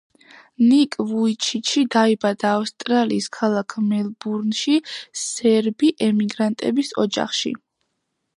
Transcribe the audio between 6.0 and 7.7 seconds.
ემიგრანტების ოჯახში.